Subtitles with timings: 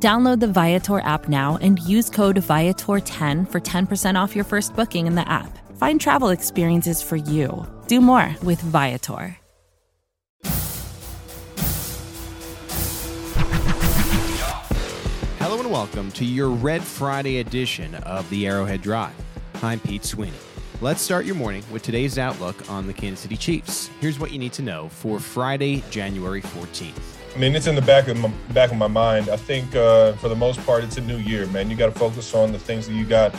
[0.00, 5.08] Download the Viator app now and use code Viator10 for 10% off your first booking
[5.08, 5.58] in the app.
[5.76, 7.66] Find travel experiences for you.
[7.88, 9.36] Do more with Viator.
[15.40, 19.14] Hello and welcome to your Red Friday edition of the Arrowhead Drive.
[19.64, 20.47] I'm Pete Sweeney.
[20.80, 23.90] Let's start your morning with today's outlook on the Kansas City Chiefs.
[24.00, 26.94] Here's what you need to know for Friday, January 14th.
[27.34, 29.28] I mean, it's in the back of my back of my mind.
[29.28, 31.68] I think uh, for the most part, it's a new year, man.
[31.68, 33.34] You got to focus on the things that you got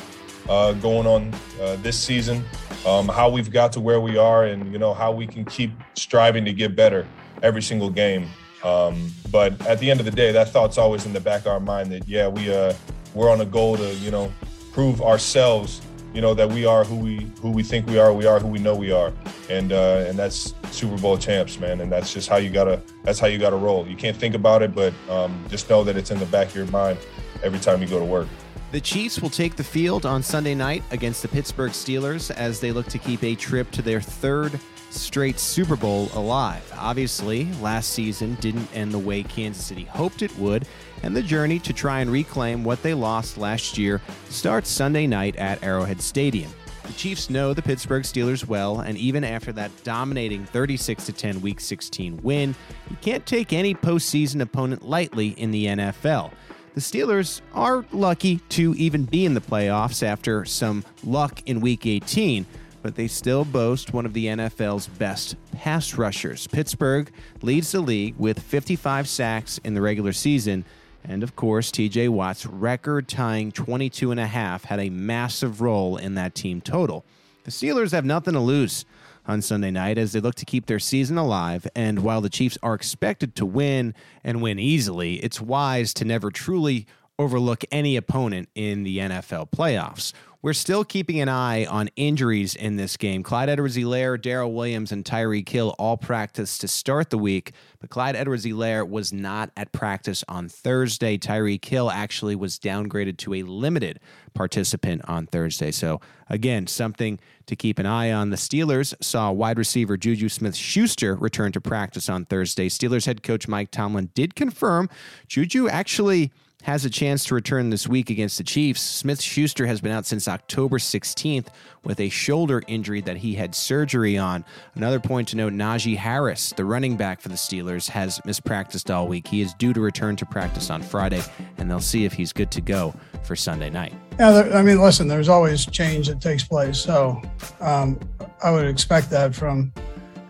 [0.50, 2.44] uh, going on uh, this season,
[2.86, 5.72] um, how we've got to where we are, and you know how we can keep
[5.94, 7.08] striving to get better
[7.42, 8.28] every single game.
[8.66, 11.48] Um, but at the end of the day, that thought's always in the back of
[11.48, 12.74] our mind that yeah, we uh,
[13.14, 14.30] we're on a goal to you know
[14.74, 15.80] prove ourselves,
[16.14, 18.48] you know that we are who we who we think we are, we are who
[18.48, 19.14] we know we are,
[19.50, 21.82] and uh, and that's Super Bowl champs, man.
[21.82, 23.88] And that's just how you gotta that's how you gotta roll.
[23.88, 26.56] You can't think about it, but um, just know that it's in the back of
[26.56, 26.98] your mind
[27.44, 28.28] every time you go to work.
[28.72, 32.72] The Chiefs will take the field on Sunday night against the Pittsburgh Steelers as they
[32.72, 36.64] look to keep a trip to their third straight Super Bowl alive.
[36.78, 40.68] Obviously, last season didn't end the way Kansas City hoped it would,
[41.04, 45.36] and the journey to try and reclaim what they lost last year starts Sunday night
[45.36, 46.52] at Arrowhead Stadium.
[46.84, 51.60] The Chiefs know the Pittsburgh Steelers well, and even after that dominating 36 10 Week
[51.60, 52.56] 16 win,
[52.90, 56.32] you can't take any postseason opponent lightly in the NFL.
[56.74, 61.86] The Steelers are lucky to even be in the playoffs after some luck in Week
[61.86, 62.46] 18,
[62.82, 66.48] but they still boast one of the NFL's best pass rushers.
[66.48, 70.66] Pittsburgh leads the league with 55 sacks in the regular season.
[71.04, 75.98] And of course, TJ Watt's record tying 22 and a half had a massive role
[75.98, 77.06] in that team total.
[77.44, 78.86] The Steelers have nothing to lose
[79.26, 81.68] on Sunday night as they look to keep their season alive.
[81.76, 86.32] And while the Chiefs are expected to win and win easily, it's wise to never
[86.32, 86.88] truly
[87.20, 90.14] overlook any opponent in the NFL playoffs.
[90.42, 93.24] We're still keeping an eye on injuries in this game.
[93.24, 97.52] Clyde Edwards Helaire, Daryl Williams, and Tyreek Hill all practiced to start the week,
[97.82, 101.18] but Clyde Edwards Helaire was not at practice on Thursday.
[101.18, 104.00] Tyreek Hill actually was downgraded to a limited
[104.34, 105.72] participant on Thursday.
[105.72, 108.30] So, again, something to keep an eye on.
[108.30, 112.70] The Steelers saw wide receiver Juju Smith Schuster return to practice on Thursday.
[112.70, 114.90] Steelers head coach Mike Tomlin did confirm
[115.28, 116.32] Juju actually
[116.64, 118.82] has a chance to return this week against the Chiefs.
[118.82, 121.48] Smith Schuster has been out since October 16th
[121.84, 124.44] with a shoulder injury that he had surgery on.
[124.76, 129.08] Another point to note Najee Harris, the running back for the Steelers, has mispracticed all
[129.08, 129.28] week.
[129.28, 131.22] He is due to return to practice on Friday,
[131.58, 132.94] and they'll see if he's good to go
[133.24, 133.94] for Sunday night.
[134.20, 136.78] Yeah, I mean, listen, there's always change that takes place.
[136.78, 137.22] So
[137.62, 137.98] um,
[138.44, 139.72] I would expect that from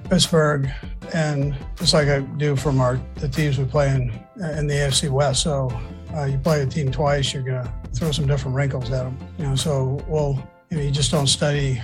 [0.03, 0.69] Pittsburgh,
[1.13, 4.11] and just like I do from our the teams we play in
[4.57, 5.41] in the AFC West.
[5.41, 5.69] So
[6.15, 9.17] uh, you play a team twice, you're gonna throw some different wrinkles at them.
[9.37, 11.81] You know, so well, you, know, you just don't study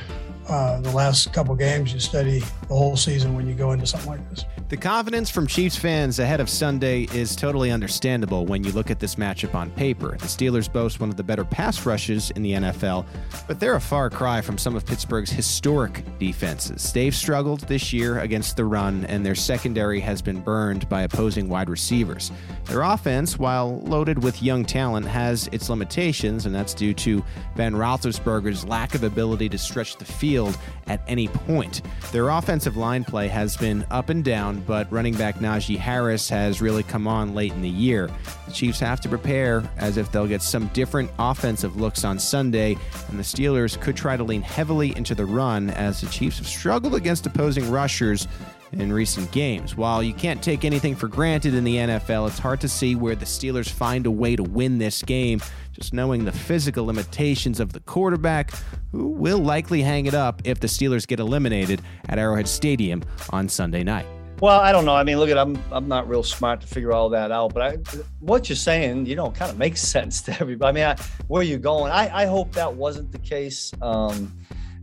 [0.48, 1.94] uh, the last couple games.
[1.94, 4.46] You study the whole season when you go into something like this.
[4.68, 9.00] The confidence from Chiefs fans ahead of Sunday is totally understandable when you look at
[9.00, 10.18] this matchup on paper.
[10.18, 13.06] The Steelers boast one of the better pass rushes in the NFL,
[13.48, 16.92] but they're a far cry from some of Pittsburgh's historic defenses.
[16.92, 21.48] They've struggled this year against the run, and their secondary has been burned by opposing
[21.48, 22.32] wide receivers.
[22.66, 27.24] Their offense, while loaded with young talent, has its limitations, and that's due to
[27.56, 31.84] Ben Roethlisberger's lack of ability to stretch the field at any point.
[32.12, 36.62] Their offensive line play has been up and down, but running back Najee Harris has
[36.62, 38.10] really come on late in the year.
[38.48, 42.78] The Chiefs have to prepare as if they'll get some different offensive looks on Sunday,
[43.10, 46.48] and the Steelers could try to lean heavily into the run as the Chiefs have
[46.48, 48.26] struggled against opposing rushers
[48.72, 49.76] in recent games.
[49.76, 53.16] While you can't take anything for granted in the NFL, it's hard to see where
[53.16, 55.42] the Steelers find a way to win this game,
[55.72, 58.52] just knowing the physical limitations of the quarterback,
[58.92, 63.48] who will likely hang it up if the Steelers get eliminated at Arrowhead Stadium on
[63.50, 64.06] Sunday night.
[64.42, 64.96] Well, I don't know.
[64.96, 67.64] I mean, look at I'm I'm not real smart to figure all that out, but
[67.64, 67.78] I,
[68.20, 70.70] what you're saying, you know, kind of makes sense to everybody.
[70.70, 71.92] I mean, I, where are you going?
[71.92, 73.72] I, I hope that wasn't the case.
[73.82, 74.34] Um,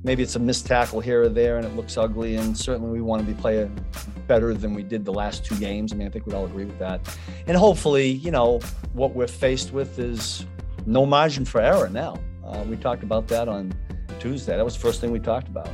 [0.05, 2.37] maybe it's a missed tackle here or there, and it looks ugly.
[2.37, 3.85] And certainly, we want to be playing
[4.27, 5.93] better than we did the last two games.
[5.93, 7.01] I mean, I think we'd all agree with that.
[7.47, 8.61] And hopefully, you know,
[8.93, 10.47] what we're faced with is
[10.87, 12.19] no margin for error now.
[12.45, 13.73] Uh, we talked about that on
[14.19, 14.57] Tuesday.
[14.57, 15.71] That was the first thing we talked about.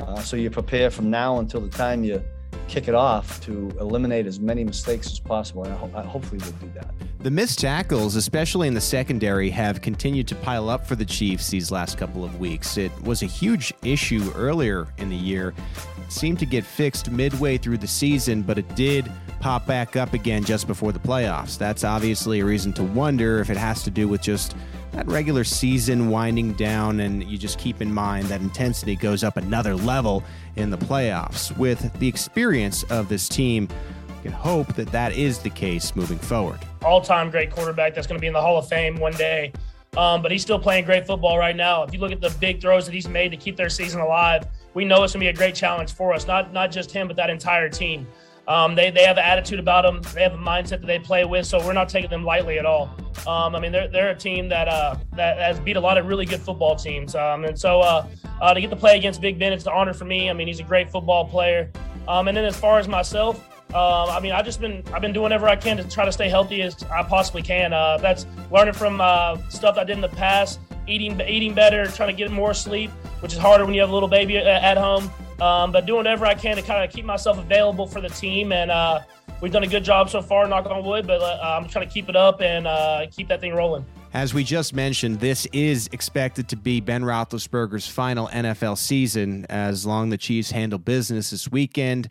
[0.00, 2.22] Uh, so you prepare from now until the time you
[2.66, 5.64] kick it off to eliminate as many mistakes as possible.
[5.64, 6.94] And ho- hopefully we'll do that.
[7.20, 11.50] The missed tackles, especially in the secondary, have continued to pile up for the Chiefs
[11.50, 12.76] these last couple of weeks.
[12.76, 15.52] It was a huge issue earlier in the year.
[16.00, 19.10] It seemed to get fixed midway through the season, but it did
[19.40, 21.58] pop back up again just before the playoffs.
[21.58, 24.54] That's obviously a reason to wonder if it has to do with just
[24.92, 29.36] that regular season winding down, and you just keep in mind that intensity goes up
[29.36, 30.22] another level
[30.54, 31.54] in the playoffs.
[31.58, 33.66] With the experience of this team,
[34.08, 36.60] we can hope that that is the case moving forward.
[36.84, 39.52] All time great quarterback that's going to be in the Hall of Fame one day.
[39.96, 41.82] Um, but he's still playing great football right now.
[41.82, 44.46] If you look at the big throws that he's made to keep their season alive,
[44.74, 46.26] we know it's going to be a great challenge for us.
[46.26, 48.06] Not not just him, but that entire team.
[48.46, 50.00] Um, they, they have an attitude about them.
[50.14, 52.64] They have a mindset that they play with, so we're not taking them lightly at
[52.64, 52.90] all.
[53.26, 56.06] Um, I mean, they're, they're a team that uh, that has beat a lot of
[56.06, 58.06] really good football teams, um, and so uh,
[58.40, 60.30] uh, to get to play against Big Ben, it's an honor for me.
[60.30, 61.70] I mean, he's a great football player.
[62.06, 65.12] Um, and then as far as myself, uh, I mean, I've just been I've been
[65.12, 67.72] doing whatever I can to try to stay healthy as I possibly can.
[67.72, 72.08] Uh, that's learning from uh, stuff I did in the past, eating eating better, trying
[72.08, 75.10] to get more sleep, which is harder when you have a little baby at home.
[75.40, 78.52] Um, but doing whatever I can to kind of keep myself available for the team.
[78.52, 79.00] And uh,
[79.40, 81.92] we've done a good job so far, knock on wood, but uh, I'm trying to
[81.92, 83.84] keep it up and uh, keep that thing rolling.
[84.14, 89.86] As we just mentioned, this is expected to be Ben Roethlisberger's final NFL season as
[89.86, 92.08] long the Chiefs handle business this weekend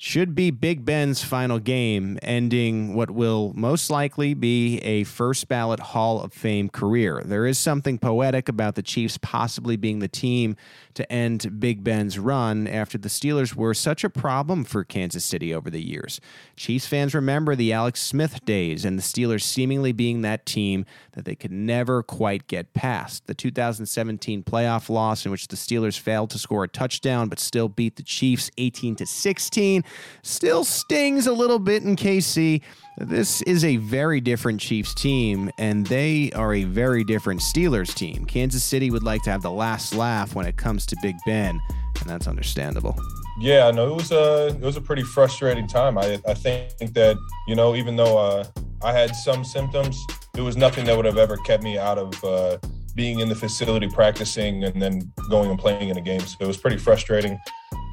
[0.00, 5.80] should be Big Ben's final game, ending what will most likely be a first ballot
[5.80, 7.20] Hall of Fame career.
[7.24, 10.54] There is something poetic about the Chiefs possibly being the team
[10.94, 15.52] to end Big Ben's run after the Steelers were such a problem for Kansas City
[15.52, 16.20] over the years.
[16.56, 21.24] Chiefs fans remember the Alex Smith days and the Steelers seemingly being that team that
[21.24, 23.26] they could never quite get past.
[23.26, 27.68] The 2017 playoff loss in which the Steelers failed to score a touchdown but still
[27.68, 29.84] beat the Chiefs 18 to 16
[30.22, 32.62] still stings a little bit in KC.
[32.98, 38.24] This is a very different Chiefs team, and they are a very different Steelers team.
[38.24, 41.60] Kansas City would like to have the last laugh when it comes to Big Ben,
[42.00, 42.96] and that's understandable.
[43.40, 45.96] Yeah, I know it was a it was a pretty frustrating time.
[45.96, 48.44] I I think that you know even though uh,
[48.82, 49.96] I had some symptoms,
[50.36, 52.58] it was nothing that would have ever kept me out of uh,
[52.96, 56.20] being in the facility practicing and then going and playing in the game.
[56.20, 57.38] So it was pretty frustrating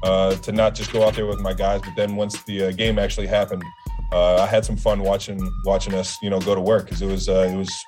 [0.02, 2.72] uh, to not just go out there with my guys, but then once the uh,
[2.72, 3.62] game actually happened,
[4.12, 7.06] uh, I had some fun watching watching us, you know, go to work because it
[7.06, 7.84] was uh, it was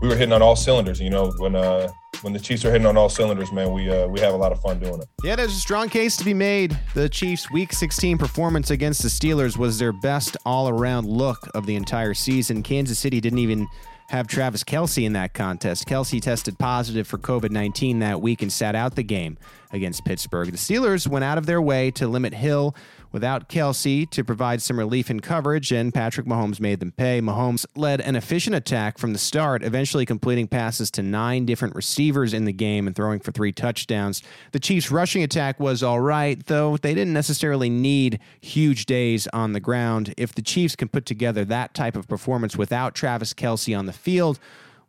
[0.00, 1.00] we were hitting on all cylinders.
[1.00, 1.88] You know, when uh,
[2.20, 4.52] when the Chiefs are hitting on all cylinders, man, we uh, we have a lot
[4.52, 5.08] of fun doing it.
[5.24, 6.78] Yeah, there's a strong case to be made.
[6.94, 11.76] The Chiefs' Week 16 performance against the Steelers was their best all-around look of the
[11.76, 12.62] entire season.
[12.62, 13.66] Kansas City didn't even
[14.08, 15.86] have Travis Kelce in that contest.
[15.86, 19.38] Kelce tested positive for COVID 19 that week and sat out the game
[19.72, 20.50] against Pittsburgh.
[20.50, 22.74] The Steelers went out of their way to limit Hill
[23.12, 27.20] without Kelce to provide some relief in coverage, and Patrick Mahomes made them pay.
[27.20, 32.32] Mahomes led an efficient attack from the start, eventually completing passes to nine different receivers
[32.32, 34.22] in the game and throwing for three touchdowns.
[34.52, 39.52] The Chiefs' rushing attack was all right, though they didn't necessarily need huge days on
[39.52, 40.14] the ground.
[40.16, 43.91] If the Chiefs can put together that type of performance without Travis Kelce on the
[43.92, 44.38] field,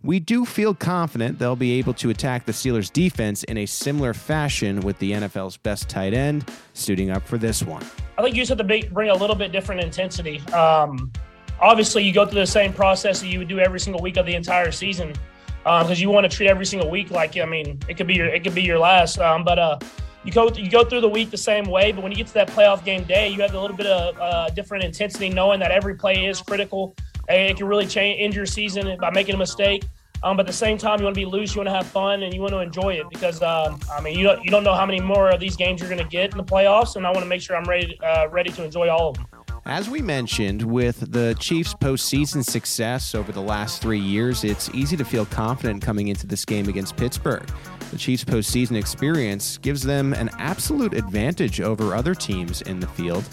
[0.03, 4.13] we do feel confident they'll be able to attack the Steelers' defense in a similar
[4.13, 7.83] fashion with the NFL's best tight end suiting up for this one.
[8.17, 10.39] I think you just have to bring a little bit different intensity.
[10.51, 11.11] Um,
[11.59, 14.25] obviously, you go through the same process that you would do every single week of
[14.25, 15.13] the entire season
[15.63, 18.15] because um, you want to treat every single week like I mean it could be
[18.15, 19.19] your it could be your last.
[19.19, 19.79] Um, but uh,
[20.25, 22.33] you go you go through the week the same way, but when you get to
[22.33, 25.71] that playoff game day, you have a little bit of uh, different intensity, knowing that
[25.71, 26.95] every play is critical.
[27.27, 29.85] It can really change end your season by making a mistake.
[30.23, 31.85] Um, but at the same time, you want to be loose, you want to have
[31.85, 34.63] fun, and you want to enjoy it because um, I mean, you don't, you don't
[34.63, 37.05] know how many more of these games you're going to get in the playoffs, and
[37.05, 39.27] I want to make sure I'm ready uh, ready to enjoy all of them.
[39.65, 44.97] As we mentioned, with the Chiefs' postseason success over the last three years, it's easy
[44.97, 47.49] to feel confident coming into this game against Pittsburgh.
[47.91, 53.23] The Chiefs' postseason experience gives them an absolute advantage over other teams in the field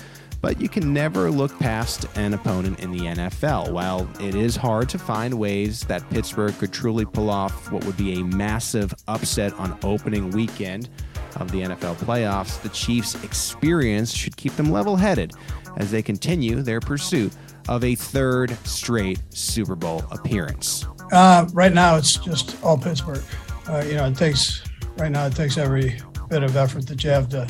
[0.41, 3.73] but you can never look past an opponent in the NFL.
[3.73, 7.97] While it is hard to find ways that Pittsburgh could truly pull off what would
[7.97, 10.89] be a massive upset on opening weekend
[11.37, 15.33] of the NFL playoffs, the Chiefs' experience should keep them level headed
[15.77, 17.33] as they continue their pursuit
[17.69, 20.87] of a third straight Super Bowl appearance.
[21.13, 23.23] Uh, right now, it's just all Pittsburgh.
[23.69, 24.63] Uh, you know, it takes
[24.97, 27.47] right now it takes every bit of effort that you have to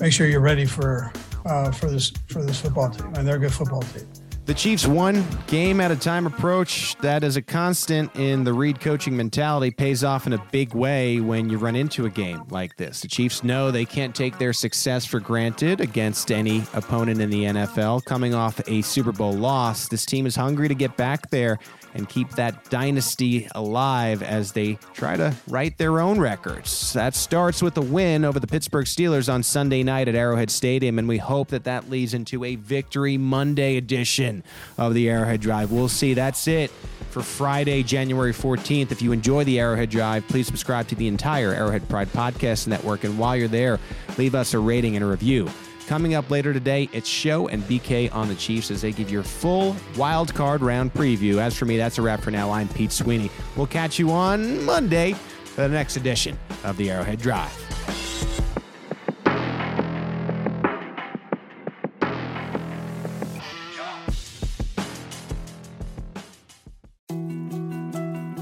[0.00, 1.12] make sure you're ready for
[1.46, 4.06] uh, for this for this football team, and they're a good football team.
[4.50, 8.80] The Chiefs' one game at a time approach that is a constant in the Reid
[8.80, 12.76] coaching mentality pays off in a big way when you run into a game like
[12.76, 13.02] this.
[13.02, 17.44] The Chiefs know they can't take their success for granted against any opponent in the
[17.44, 18.04] NFL.
[18.06, 21.58] Coming off a Super Bowl loss, this team is hungry to get back there
[21.94, 26.92] and keep that dynasty alive as they try to write their own records.
[26.92, 30.98] That starts with a win over the Pittsburgh Steelers on Sunday night at Arrowhead Stadium,
[30.98, 34.42] and we hope that that leads into a Victory Monday edition
[34.78, 35.72] of the Arrowhead Drive.
[35.72, 36.14] We'll see.
[36.14, 36.70] That's it
[37.10, 38.92] for Friday, January 14th.
[38.92, 43.04] If you enjoy the Arrowhead Drive, please subscribe to the entire Arrowhead Pride Podcast Network,
[43.04, 43.78] and while you're there,
[44.16, 45.48] leave us a rating and a review.
[45.90, 49.24] Coming up later today, it's Show and BK on the Chiefs as they give your
[49.24, 51.38] full wild card round preview.
[51.38, 52.52] As for me, that's a wrap for now.
[52.52, 53.28] I'm Pete Sweeney.
[53.56, 57.50] We'll catch you on Monday for the next edition of the Arrowhead Drive.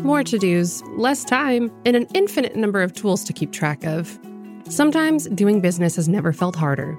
[0.05, 4.19] More to dos, less time, and an infinite number of tools to keep track of.
[4.69, 6.99] Sometimes doing business has never felt harder.